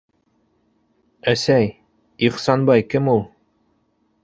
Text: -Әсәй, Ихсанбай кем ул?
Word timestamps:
-Әсәй, 1.33 1.69
Ихсанбай 2.29 2.87
кем 2.95 3.13
ул? 3.17 3.25